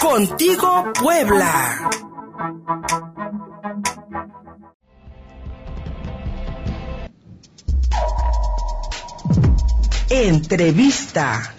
[0.00, 1.90] Contigo Puebla.
[10.08, 11.57] Entrevista.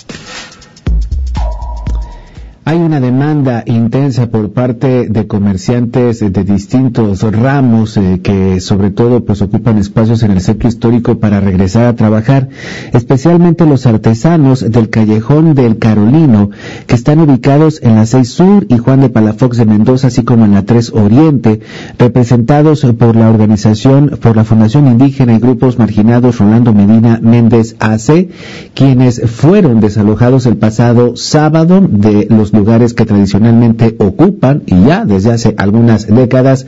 [2.70, 9.26] Hay una demanda intensa por parte de comerciantes de distintos ramos eh, que sobre todo
[9.26, 12.50] pues ocupan espacios en el centro histórico para regresar a trabajar,
[12.94, 16.52] especialmente los artesanos del callejón del Carolino
[16.86, 20.46] que están ubicados en la 6 Sur y Juan de Palafox de Mendoza, así como
[20.46, 21.62] en la 3 Oriente,
[21.98, 28.30] representados por la organización, por la Fundación Indígena y Grupos Marginados Rolando Medina Méndez AC,
[28.76, 35.32] quienes fueron desalojados el pasado sábado de los lugares que tradicionalmente ocupan y ya desde
[35.32, 36.66] hace algunas décadas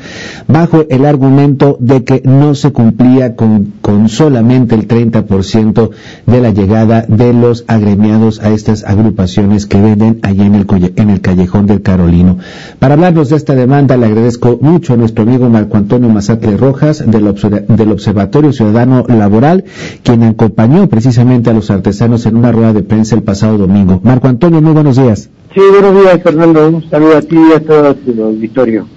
[0.47, 5.89] bajo el argumento de que no se cumplía con, con solamente el 30%
[6.25, 11.09] de la llegada de los agremiados a estas agrupaciones que venden allí en el, en
[11.09, 12.37] el callejón del Carolino.
[12.79, 17.03] Para hablarnos de esta demanda le agradezco mucho a nuestro amigo Marco Antonio Mazatle Rojas
[17.05, 17.35] del,
[17.67, 19.65] del Observatorio Ciudadano Laboral,
[20.03, 23.99] quien acompañó precisamente a los artesanos en una rueda de prensa el pasado domingo.
[24.03, 25.29] Marco Antonio, muy buenos días.
[25.53, 26.69] Sí, buenos días, Fernando.
[26.69, 28.87] Un saludo a ti y a todo el auditorio.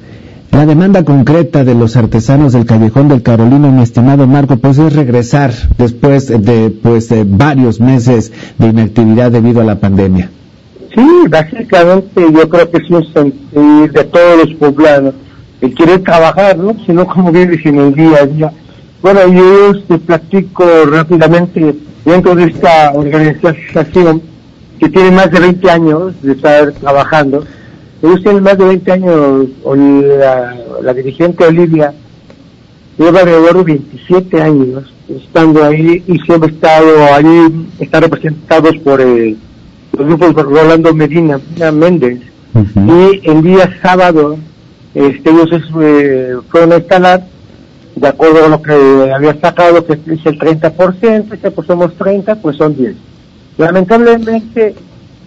[0.52, 4.94] La demanda concreta de los artesanos del Callejón del Carolino, mi estimado Marco, pues es
[4.94, 10.30] regresar después de, pues, de varios meses de inactividad debido a la pandemia.
[10.94, 15.14] Sí, básicamente yo creo que es un sentir de todos los poblanos
[15.60, 16.76] el querer trabajar, ¿no?
[16.86, 18.52] Sino como vives en el día a día.
[19.02, 24.22] Bueno, yo te platico rápidamente dentro de esta organización
[24.78, 27.44] que tiene más de 20 años de estar trabajando.
[28.02, 31.94] Ellos tienen más de 20 años, la, la dirigente Olivia
[32.98, 39.00] lleva alrededor de 27 años estando ahí y siempre ha estado ahí, están representados por
[39.00, 39.36] el,
[39.96, 41.40] los grupos de Rolando Medina,
[41.72, 42.20] Méndez.
[42.54, 44.38] Y el día sábado,
[44.94, 47.26] este, ellos eh, fueron a instalar,
[47.96, 48.72] de acuerdo a lo que
[49.12, 52.94] había sacado, que es el 30%, que pues somos 30, pues son 10.
[53.56, 54.74] Lamentablemente,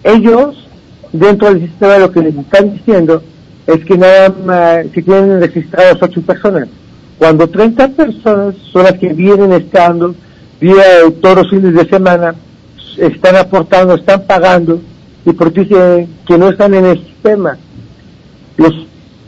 [0.04, 0.66] ellos,
[1.12, 3.22] dentro del sistema, lo que les están diciendo
[3.66, 6.68] es que nada más, que tienen registrados ocho personas.
[7.18, 10.14] Cuando 30 personas son las que vienen estando
[10.60, 10.82] día
[11.20, 12.34] todos los fines de semana,
[12.96, 14.80] están aportando, están pagando,
[15.24, 17.56] y porque dicen que no están en el sistema.
[18.56, 18.72] Los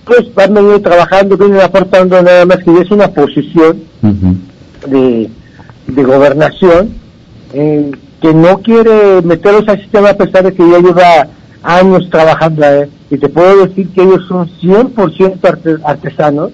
[0.04, 3.82] pues van a venir trabajando, vienen aportando nada más que es una posición
[4.88, 5.30] de,
[5.86, 6.94] de gobernación.
[7.52, 11.28] Eh, que no quiere meterlos al sistema a pesar de que ya lleva
[11.62, 12.90] años trabajando ahí.
[13.10, 16.50] Y te puedo decir que ellos son 100% artesanos.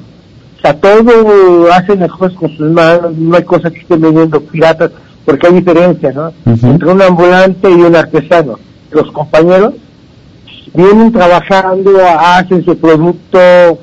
[0.57, 4.91] O sea, todo hacen mejor con sus manos, no hay cosas que estén vendiendo piratas,
[5.25, 6.33] porque hay diferencia, ¿no?
[6.47, 8.59] Entre un ambulante y un artesano.
[8.91, 9.75] Los compañeros
[10.73, 13.79] vienen trabajando, hacen su producto,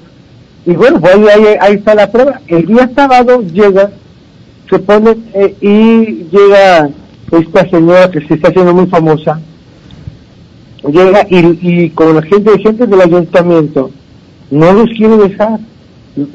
[0.66, 2.40] y bueno, pues ahí, ahí, está la prueba.
[2.48, 3.90] El día sábado llega,
[4.70, 6.90] se pone eh, y llega
[7.38, 9.40] esta señora que se está haciendo muy famosa
[10.84, 13.92] llega y, y con la gente, gente del ayuntamiento
[14.52, 15.60] no los quiere dejar,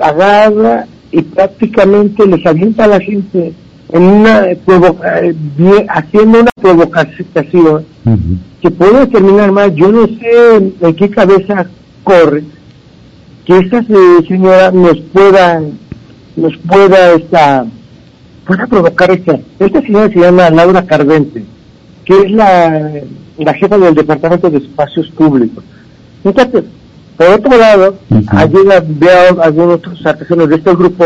[0.00, 3.52] agarra y prácticamente les avienta a la gente
[3.90, 4.56] en una eh,
[5.88, 7.84] haciendo una provocación
[8.60, 9.74] que puede terminar mal.
[9.74, 11.66] Yo no sé en qué cabeza
[12.04, 12.44] corre
[13.46, 15.62] que esta señora nos pueda
[16.36, 17.66] nos pueda esta
[18.48, 19.38] pueda provocar esta.
[19.58, 21.44] Esta señora se llama Laura Carvente,
[22.06, 22.92] que es la,
[23.36, 25.62] la jefa del Departamento de Espacios Públicos.
[26.24, 26.64] Entonces,
[27.18, 27.96] por otro lado,
[28.28, 28.56] allí
[28.86, 31.04] veo a algunos otros artesanos de este grupo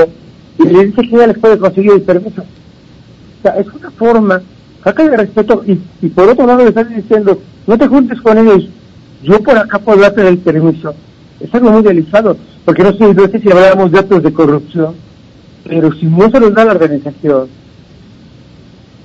[0.56, 2.42] y le dice que ya les puede conseguir el permiso.
[2.42, 4.40] O sea, es una forma,
[4.84, 8.38] acá de respeto, y, y por otro lado le están diciendo, no te juntes con
[8.38, 8.68] ellos,
[9.24, 10.94] yo por acá puedo darte el permiso.
[11.40, 14.94] Es algo muy delicado, porque no sé, no sé si hablamos de actos de corrupción,
[15.64, 17.48] pero si no se nos da la organización,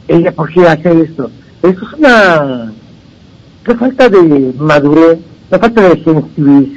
[0.08, 1.30] ella, ¿por qué hace esto?
[1.62, 2.72] Eso es una,
[3.66, 5.20] una falta de madurez,
[5.50, 6.04] una falta de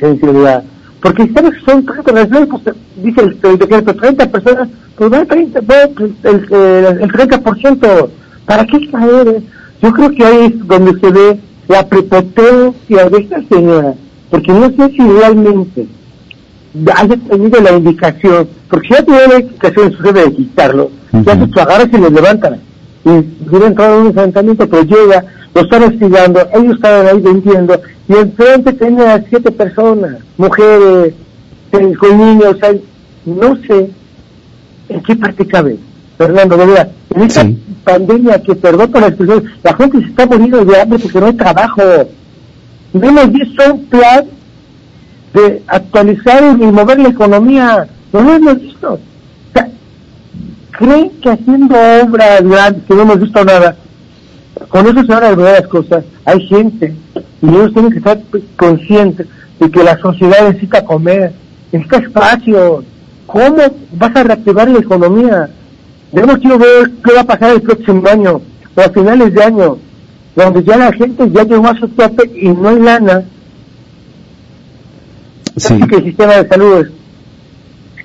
[0.01, 0.65] sensibilidad.
[1.01, 5.83] Porque sabes son 30 pues, dice el, el, decreto, 30 personas, pues va 30, va
[5.83, 8.09] el, el, el 30%.
[8.45, 9.43] ¿Para qué caer?
[9.83, 13.95] Yo creo que ahí es donde se ve la prepotencia de esta señora.
[14.29, 15.87] Porque no sé si realmente
[16.95, 21.35] haya tenido la indicación, porque si ya tiene la indicación su jefe de quitarlo, ya
[21.35, 22.61] se agarras y lo levantan.
[23.05, 23.11] Y
[23.49, 25.25] hubiera entrado en un enfrentamiento, pero llega,
[25.55, 31.15] lo están hostigando, ellos estaban ahí vendiendo, y enfrente tenía siete personas, mujeres,
[31.71, 32.75] con niños, o sea,
[33.25, 33.91] no sé
[34.89, 35.79] en qué parte cabe,
[36.19, 37.47] Fernando, de verdad, en esta
[37.85, 41.27] pandemia que, perdón por la expresión, la gente se está muriendo de hambre porque no
[41.27, 41.83] hay trabajo.
[42.93, 44.25] No hemos visto un plan
[45.35, 47.87] de actualizar y mover la economía.
[48.13, 48.95] No lo hemos visto.
[48.95, 48.99] O
[49.53, 49.69] sea,
[50.71, 51.75] creen que haciendo
[52.05, 53.77] obras grandes, que no hemos visto nada,
[54.69, 56.05] con eso se van a resolver las cosas.
[56.25, 56.95] Hay gente
[57.43, 58.21] y ellos tienen que estar
[58.57, 59.27] conscientes
[59.59, 61.33] de que la sociedad necesita comer,
[61.73, 62.85] necesita espacio.
[63.27, 63.63] ¿Cómo
[63.93, 65.51] vas a reactivar la economía?
[66.13, 68.41] Debemos quiero ver qué va a pasar el próximo año
[68.75, 69.79] o a finales de año,
[70.35, 73.23] donde ya la gente ya llegó a su tope y no hay lana.
[75.57, 75.79] Sí.
[75.89, 76.87] que el sistema de salud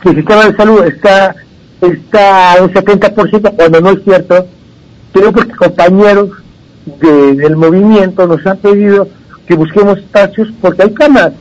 [0.01, 1.35] que el sistema de salud está
[1.81, 4.47] está un 70% cuando no es cierto
[5.13, 6.29] creo porque compañeros
[6.99, 9.07] de- del movimiento nos han pedido
[9.47, 11.31] que busquemos espacios porque hay camas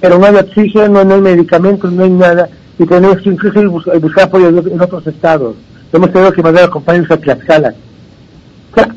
[0.00, 2.48] pero no hay oxígeno, no hay medicamentos, no hay nada
[2.78, 3.60] y tenemos que incluso
[4.00, 5.56] buscar apoyo en otros estados
[5.92, 7.74] hemos tenido que mandar a compañeros a Tlaxcala
[8.72, 8.88] o sea,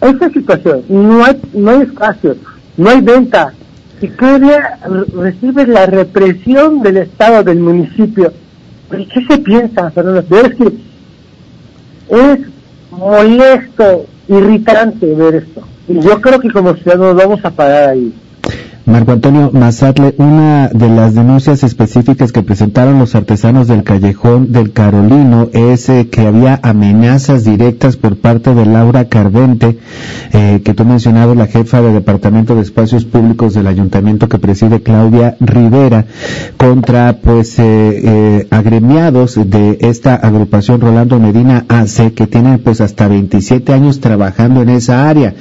[0.00, 2.34] esta situación, no hay, no hay espacio,
[2.76, 3.52] no hay venta,
[4.08, 8.32] re- recibe la represión del Estado, del municipio.
[8.88, 10.20] ¿Pero qué se piensa, Fernando?
[10.20, 10.72] Es que
[12.08, 12.38] es
[12.90, 15.62] molesto, irritante ver esto.
[15.88, 18.12] Y yo creo que como ciudadanos vamos a parar ahí.
[18.90, 24.72] Marco Antonio Mazatle, una de las denuncias específicas que presentaron los artesanos del callejón del
[24.72, 29.78] Carolino es eh, que había amenazas directas por parte de Laura Carvente,
[30.32, 34.82] eh, que tú mencionabas, la jefa de Departamento de Espacios Públicos del Ayuntamiento que preside
[34.82, 36.06] Claudia Rivera,
[36.56, 43.06] contra pues eh, eh, agremiados de esta agrupación Rolando Medina AC, que tienen pues hasta
[43.06, 45.34] 27 años trabajando en esa área.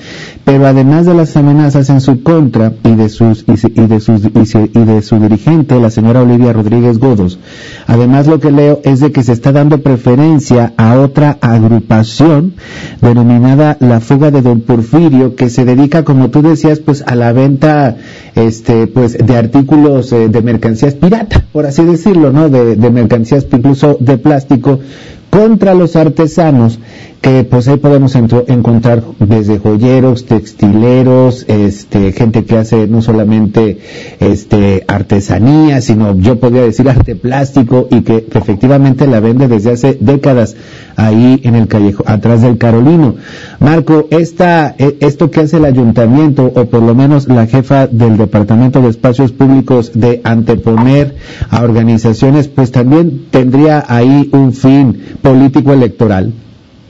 [0.46, 4.80] Pero además de las amenazas en su contra y de sus y, de sus y,
[4.80, 7.40] de su dirigente, la señora Olivia Rodríguez Godos,
[7.88, 12.54] además lo que leo es de que se está dando preferencia a otra agrupación
[13.02, 17.34] denominada la fuga de Don Porfirio, que se dedica, como tú decías, pues a la
[17.34, 17.98] venta,
[18.36, 22.50] este, pues de artículos eh, de mercancías pirata, por así decirlo, ¿no?
[22.50, 24.80] De mercancías incluso de plástico
[25.30, 26.80] contra los artesanos
[27.22, 33.80] que pues ahí podemos encontrar desde joyeros, textileros, este, gente que hace no solamente
[34.22, 39.98] este artesanía, sino yo podría decir arte plástico y que efectivamente la vende desde hace
[40.00, 40.56] décadas
[41.00, 43.16] ahí en el callejo, atrás del Carolino.
[43.60, 48.18] Marco, esta, eh, esto que hace el ayuntamiento o por lo menos la jefa del
[48.18, 51.16] Departamento de Espacios Públicos de anteponer
[51.50, 56.34] a organizaciones, pues también tendría ahí un fin político electoral.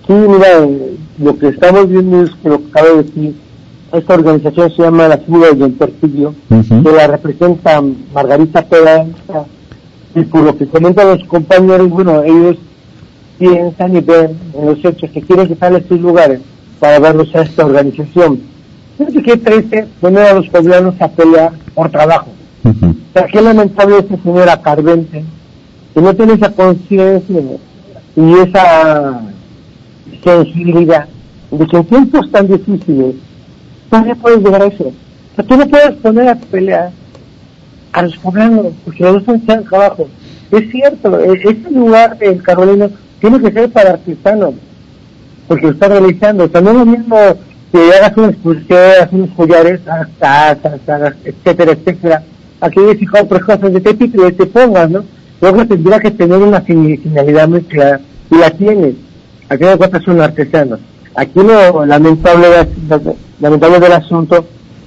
[0.07, 0.67] Sí, mira,
[1.19, 3.35] lo que estamos viendo es que lo que acaba de decir,
[3.93, 6.83] esta organización se llama la Fuga del Perfidio, Ujú.
[6.83, 7.81] que la representa
[8.13, 9.45] Margarita Peranza,
[10.15, 12.57] y por lo que comentan los compañeros, bueno, ellos
[13.39, 16.41] piensan y ven en los hechos que quieren quitarle estos lugares
[16.79, 18.41] para darlos a esta organización.
[18.97, 22.27] Fíjate qué triste poner a los poblanos a pelear por trabajo.
[22.65, 25.23] O sea, qué lamentable esta señora Carvente,
[25.93, 27.41] que no tiene esa conciencia
[28.15, 29.21] y esa
[30.23, 31.07] sensibilidad
[31.49, 33.15] de que en tiempos tan difíciles
[33.89, 34.87] todavía puedes llegar a eso.
[34.87, 36.91] O sea, tú no puedes poner a pelear
[37.93, 40.07] a los poblanos, porque los dos están abajo.
[40.51, 42.89] Es cierto, este lugar del Carolino
[43.19, 44.53] tiene que ser para artesanos,
[45.47, 46.47] porque lo está realizando.
[46.61, 47.17] No es lo mismo
[47.71, 52.23] que hagas unas pulseras, unos collares, hasta, hasta, etcétera, etcétera,
[52.61, 55.03] a que dices, otras cosas de qué tipo te pongas, ¿no?
[55.41, 57.99] Luego tendría que tener una fin- finalidad muy clara,
[58.31, 58.95] y la tiene.
[59.49, 60.79] Aquí de cuentas son artesanos.
[61.15, 64.45] Aquí lo lamentable, de- lamentable del asunto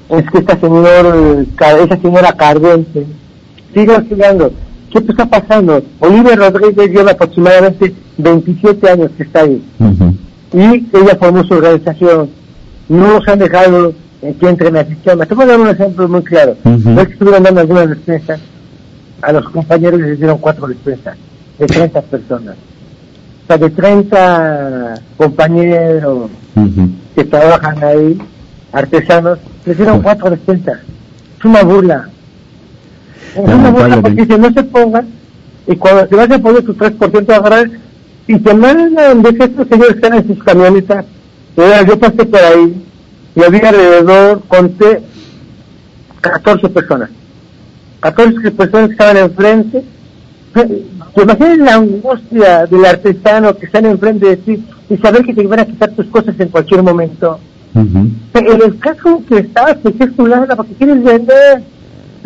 [0.09, 3.07] es que esta señor, Ca- esa señora Cardente
[3.75, 4.53] sigue estudiando.
[4.93, 5.83] ¿Qué está pasando?
[6.01, 9.63] Olivia Rodríguez lleva aproximadamente 27 años que está ahí
[10.53, 12.31] y ella formó su organización.
[12.89, 15.27] No nos han dejado que entren al sistema.
[15.27, 16.57] Te voy a dar un ejemplo muy claro.
[16.65, 18.41] No es que estuvieron dando algunas despensas,
[19.23, 21.17] a los compañeros les dieron cuatro despensas
[21.59, 22.57] de 30 personas.
[23.45, 26.31] O sea, de 30 compañeros
[27.15, 28.19] que trabajan ahí,
[28.73, 30.79] artesanos, les dieron cuatro despensas.
[31.39, 32.09] Es una burla.
[33.35, 34.35] Es una Lamentablemente.
[34.35, 35.07] si no se pongan,
[35.67, 37.71] y cuando te vas a poner tu 3% de agarrar,
[38.27, 41.05] y te mandan, ves que estos señores están en sus camionetas,
[41.57, 42.85] yo pasé por ahí,
[43.35, 45.03] y había alrededor, conté,
[46.21, 47.11] 14 personas.
[48.01, 49.85] 14 personas que estaban enfrente.
[50.53, 55.47] ¿Te imaginas la angustia del artesano que están enfrente de ti y saber que te
[55.47, 57.39] van a quitar tus cosas en cualquier momento?
[57.75, 58.09] Ujú.
[58.35, 61.63] En el caso que estabas, pues es tu lana porque quieres vender,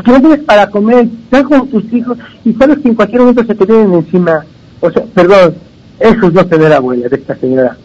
[0.05, 3.55] no tienes para comer, estás con tus hijos y sabes que en cualquier momento se
[3.55, 4.45] te vienen encima.
[4.81, 5.55] O sea, perdón,
[5.99, 7.77] eso es no tener abuela de esta señora.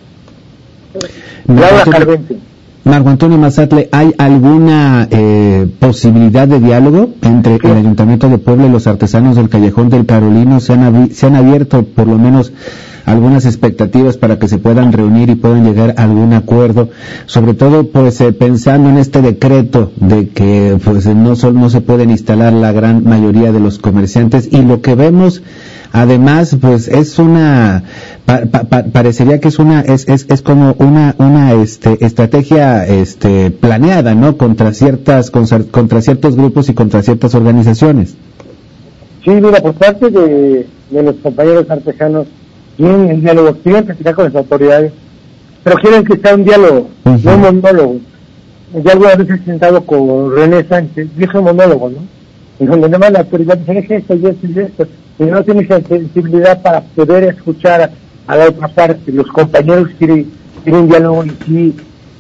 [1.48, 2.38] Laura Carvente.
[2.84, 8.72] Marco Antonio Mazatle, ¿hay alguna eh, posibilidad de diálogo entre el Ayuntamiento de Puebla y
[8.72, 10.60] los artesanos del Callejón del Carolino?
[10.60, 12.52] ¿Se han, se han abierto por lo menos
[13.06, 16.90] algunas expectativas para que se puedan reunir y puedan llegar a algún acuerdo,
[17.26, 22.12] sobre todo pues eh, pensando en este decreto de que pues no, no se pueden
[22.12, 24.50] instalar la gran mayoría de los comerciantes.
[24.52, 25.42] Y lo que vemos
[25.92, 27.84] además pues es una
[28.94, 34.38] parecería que es una es, es, es como una una este estrategia este planeada no
[34.38, 38.16] contra ciertas contra, ciertos grupos y contra ciertas organizaciones.
[39.26, 42.28] Sí mira por parte de, de los compañeros artesanos
[42.78, 44.94] quieren el diálogo quieren platicar con las autoridades
[45.64, 47.96] pero quieren que sea un diálogo no un monólogo.
[48.84, 52.00] Ya alguna vez he sentado con René Sánchez viejo monólogo no
[52.60, 54.88] y donde nada más la autoridad dice es esto y esto y esto
[55.22, 57.92] y no tiene sensibilidad para poder escuchar
[58.28, 59.12] a, la otra parte.
[59.12, 60.32] Los compañeros quieren,
[60.64, 61.76] quieren diálogo y sí,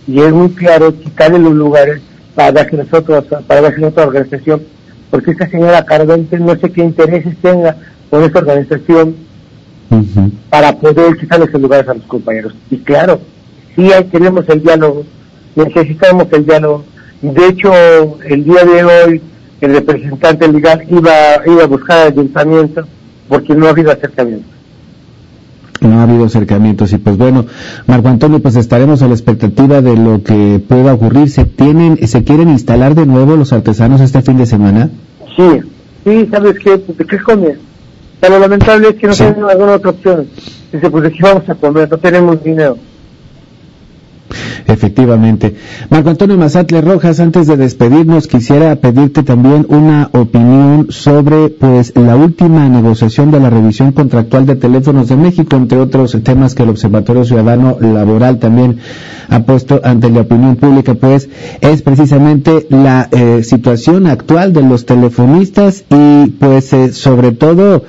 [0.07, 2.01] y es muy claro quitarle los lugares
[2.35, 4.61] para darse nosotros, para darse otra organización,
[5.09, 7.75] porque esta señora Carvente no sé qué intereses tenga
[8.09, 9.15] con esta organización
[10.49, 12.53] para poder quitarle esos lugares a los compañeros.
[12.69, 13.19] Y claro,
[13.75, 15.03] sí queremos el diálogo,
[15.55, 16.83] necesitamos el diálogo.
[17.21, 17.71] De hecho,
[18.25, 19.21] el día de hoy
[19.61, 21.11] el representante legal iba,
[21.45, 22.83] iba a buscar ayuntamiento
[23.29, 24.47] porque no ha habido acercamiento.
[25.81, 27.45] No ha habido acercamientos y pues bueno,
[27.87, 31.29] Marco Antonio, pues estaremos a la expectativa de lo que pueda ocurrir.
[31.29, 34.89] ¿Se tienen, se quieren instalar de nuevo los artesanos este fin de semana?
[35.35, 35.61] Sí,
[36.03, 36.77] sí, ¿sabes qué?
[36.77, 37.17] Pues, ¿De qué
[38.21, 38.29] comer?
[38.29, 40.27] lo lamentable es que no tenemos alguna otra opción.
[40.71, 42.77] Dice, pues de qué vamos a comer, no tenemos dinero.
[44.67, 45.55] Efectivamente.
[45.89, 52.15] Marco Antonio Mazatle Rojas, antes de despedirnos, quisiera pedirte también una opinión sobre pues la
[52.15, 56.69] última negociación de la revisión contractual de teléfonos de México, entre otros temas que el
[56.69, 58.77] Observatorio Ciudadano Laboral también
[59.29, 61.29] ha puesto ante la opinión pública, pues
[61.61, 67.83] es precisamente la eh, situación actual de los telefonistas y pues eh, sobre todo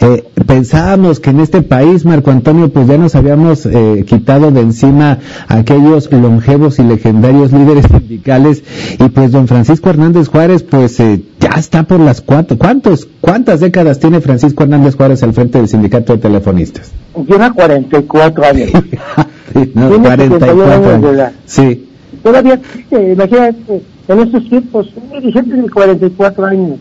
[0.00, 3.68] eh, pensábamos que en este país, Marco Antonio, pues ya nos habíamos
[4.06, 5.18] quitado de encima
[5.48, 8.62] aquellos longevos y legendarios líderes sindicales
[8.98, 13.60] y pues don Francisco Hernández Juárez pues eh, ya está por las cuatro, ¿cuántos, cuántas
[13.60, 16.92] décadas tiene Francisco Hernández Juárez al frente del sindicato de telefonistas?
[17.28, 18.70] Lleva 44 años.
[19.74, 21.32] no, 44 años.
[21.46, 21.88] Sí.
[22.22, 26.78] Todavía existe, imagínate, en esos tiempos, un dirigente de 44 años.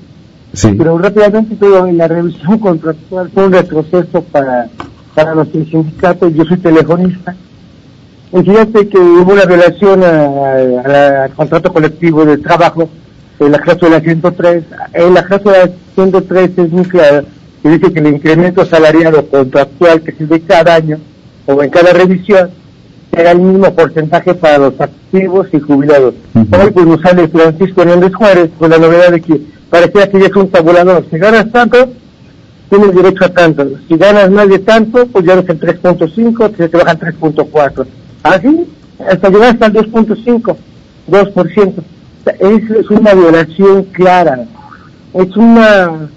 [0.53, 0.69] Sí.
[0.77, 4.67] Pero rápidamente todo en la revisión contractual fue un retroceso para,
[5.13, 6.29] para nuestro sindicato.
[6.29, 7.35] Yo soy telefonista
[8.43, 12.89] fíjate que hubo una violación al contrato colectivo de trabajo
[13.39, 14.63] en la cláusula 103.
[14.93, 17.23] En la cláusula 103 es muy claro
[17.63, 20.99] que dice que el incremento salarial contractual que se ve cada año
[21.45, 22.49] o en cada revisión
[23.13, 26.15] será el mismo porcentaje para los activos y jubilados.
[26.33, 30.25] Hoy pues nos sale Francisco Hernández Juárez con la novedad de que parecía que ya
[30.25, 31.05] es un tabulador.
[31.09, 31.89] Si ganas tanto,
[32.69, 33.65] tienes derecho a tanto.
[33.87, 37.85] Si ganas más de tanto, pues ya no es el 3.5, se te bajan 3.4
[38.25, 38.67] así
[39.07, 40.55] hasta llegar hasta el 2.5,
[41.09, 41.73] 2%.
[42.25, 44.45] Es, es una violación clara,
[45.13, 46.09] es una...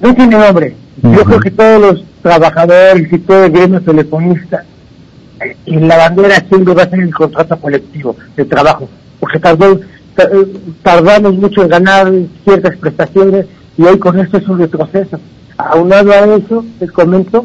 [0.00, 0.76] No tiene nombre.
[1.02, 4.64] Yo creo que todos los trabajadores y todo el gremio telefonista,
[5.66, 8.88] en la bandera siempre va a ser el contrato colectivo de trabajo,
[9.20, 9.80] porque tardó,
[10.82, 12.10] tardamos mucho en ganar
[12.44, 13.46] ciertas prestaciones
[13.76, 15.20] y hoy con esto es un retroceso.
[15.58, 17.44] Aunado a eso, les comento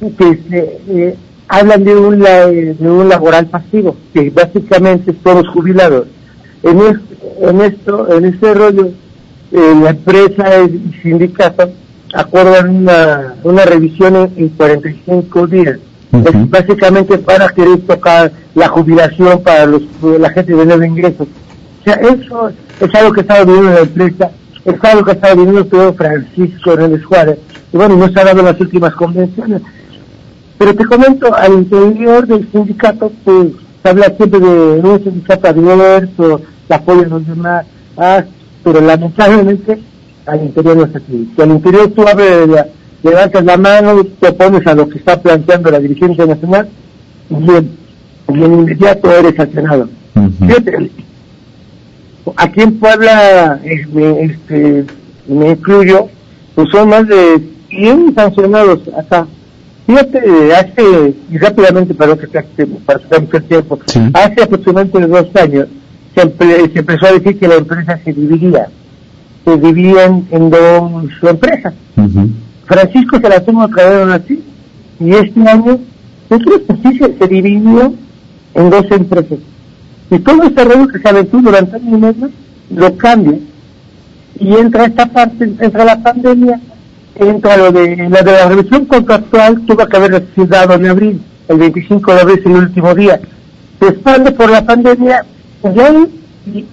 [0.00, 1.16] que se, eh,
[1.52, 6.06] hablan de un, de un laboral pasivo, que básicamente todos jubilados.
[6.62, 6.80] En,
[7.42, 8.86] en esto, en este rollo,
[9.52, 11.70] eh, la empresa y el sindicato
[12.14, 15.78] acuerdan una, una revisión en, 45 días.
[16.48, 21.24] básicamente para querer tocar la jubilación para los, la gente de nuevo ingreso.
[21.24, 24.30] O sea, eso es algo que estaba viviendo la empresa,
[24.64, 27.38] es algo que estaba viviendo todo Francisco Hernández Juárez.
[27.74, 29.60] Y bueno, no se ha dado en las últimas convenciones.
[30.62, 33.48] Pero te comento, al interior del sindicato, pues
[33.82, 37.66] se habla siempre de un sindicato abierto, se apoyan los demás,
[37.96, 38.22] ah,
[38.62, 39.80] pero lamentablemente
[40.24, 41.28] al interior no es así.
[41.34, 42.48] Si al interior tú abres,
[43.02, 46.68] levantas la mano, te opones a lo que está planteando la dirigencia nacional,
[47.28, 47.76] bien,
[48.28, 49.88] y en inmediato eres sancionado.
[50.38, 50.92] Fíjate,
[52.36, 54.84] aquí en Puebla, este, este,
[55.26, 56.06] me incluyo,
[56.54, 59.26] pues son más de 100 sancionados hasta
[59.86, 62.28] Fíjate, hace, y rápidamente para que
[62.86, 63.78] para mucho tiempo,
[64.14, 65.68] hace aproximadamente dos años
[66.14, 68.68] se, empezó a decir que la empresa se dividía,
[69.44, 71.74] se dividían en dos empresas.
[72.66, 74.42] Francisco se la que ver así,
[75.00, 75.78] y este año
[76.30, 77.94] Entonces, sí se, se dividió
[78.54, 79.38] en dos empresas.
[80.10, 82.30] Y todo ese rollo que se aventó durante año y medio,
[82.70, 83.38] lo cambia.
[84.38, 86.60] Y entra esta parte, entra la pandemia,
[87.14, 91.58] entra lo de la de la revisión contractual, tuvo que haber dado en abril, el
[91.58, 93.20] 25 de abril es el último día.
[93.80, 95.24] Se expande por la pandemia,
[95.64, 96.64] y ahí y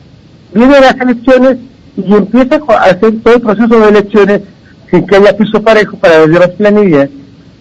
[0.53, 1.57] vienen las elecciones
[1.95, 4.41] y empieza a hacer todo el proceso de elecciones
[4.89, 7.09] sin que haya piso parejo para las planillas.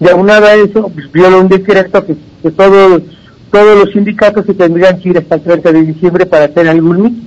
[0.00, 3.02] Y aunado a eso, pues, viola un decreto que, que todos,
[3.50, 7.02] todos los sindicatos se tendrían que ir hasta el 30 de diciembre para hacer algún
[7.02, 7.26] mito.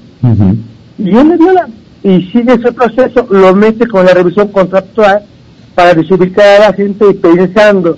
[0.97, 1.67] Y él le viola.
[2.03, 5.23] Y sigue ese proceso, lo mete con la revisión contractual
[5.75, 7.97] para desubicar a la gente y pensando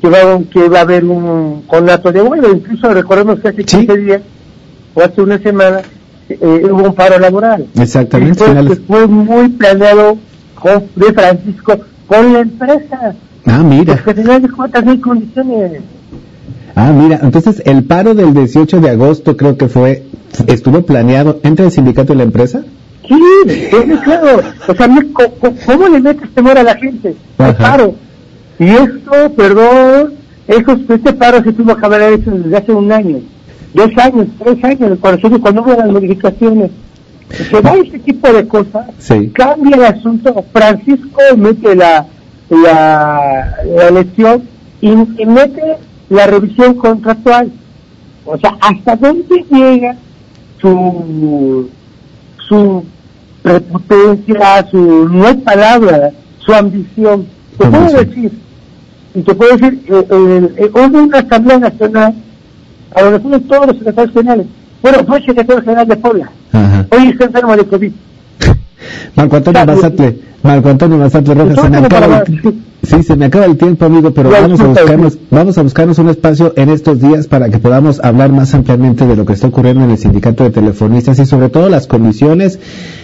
[0.00, 0.18] que va,
[0.50, 2.48] que va a haber un conato de huelga.
[2.48, 3.86] Incluso recordemos que hace Sí.
[3.86, 4.22] 15 días
[4.94, 5.80] o hace una semana
[6.28, 7.66] eh, hubo un paro laboral.
[7.78, 10.16] Exactamente, fue, que fue muy planeado
[10.54, 13.14] con, de Francisco con la empresa.
[13.46, 13.94] Ah, mira.
[13.96, 15.82] Porque al final de cuentas no hay condiciones.
[16.76, 20.02] Ah, mira, entonces el paro del 18 de agosto creo que fue,
[20.46, 22.62] estuvo planeado entre el sindicato y la empresa.
[23.08, 24.40] Sí, es claro.
[24.68, 24.88] O sea,
[25.66, 27.14] ¿cómo le metes temor a la gente?
[27.38, 27.94] Al paro.
[28.58, 30.14] Y esto, perdón,
[30.46, 33.18] esos, este paro se tuvo que haber hecho desde hace un año,
[33.74, 36.70] dos años, tres años, cuando, cuando hubo las modificaciones.
[37.30, 39.30] Se da este tipo de cosas, Sí.
[39.34, 40.44] cambia el asunto.
[40.52, 42.06] Francisco mete la,
[42.50, 44.42] la, la elección
[44.80, 45.62] y, y mete
[46.10, 47.50] la revisión contractual.
[48.24, 49.96] O sea, ¿hasta dónde llega
[50.60, 51.68] su,
[52.54, 52.84] su
[53.42, 57.26] prepotencia, su, no hay palabra, su ambición?
[57.58, 58.08] Te puedo Ambición.
[58.08, 58.32] decir,
[59.14, 62.14] y te puedo decir, eh, hubo una asamblea nacional
[62.94, 64.46] a donde fueron todos los secretarios generales.
[64.82, 66.30] Bueno, fue el secretario general de Puebla.
[66.52, 66.86] Ajá.
[66.90, 67.92] Hoy está enfermo de COVID.
[69.16, 72.52] Marco Antonio Mazatle, Marco Antonio Mazatle Rojas, se
[72.84, 76.08] sí, se me acaba el tiempo, amigo, pero vamos a buscarnos, vamos a buscarnos un
[76.08, 79.84] espacio en estos días para que podamos hablar más ampliamente de lo que está ocurriendo
[79.84, 82.58] en el sindicato de telefonistas y sobre todo las condiciones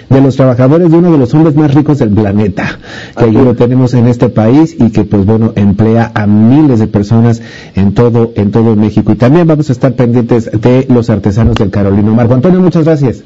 [0.09, 2.79] de los trabajadores de uno de los hombres más ricos del planeta,
[3.17, 6.87] que aquí lo tenemos en este país y que pues bueno, emplea a miles de
[6.89, 7.41] personas
[7.75, 9.13] en todo, en todo México.
[9.13, 12.15] Y también vamos a estar pendientes de los artesanos del Carolino.
[12.15, 13.23] Marco Antonio, muchas gracias.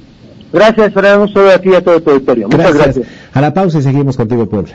[0.53, 2.47] Gracias, Fernando, saludo a ti y a todo tu auditorio.
[2.47, 2.97] Muchas Gracias.
[2.97, 3.07] gracias.
[3.33, 4.75] A la pausa y seguimos contigo, Puebla.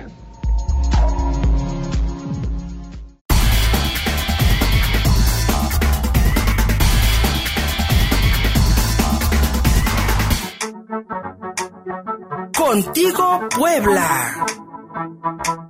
[12.82, 15.69] Contigo Puebla.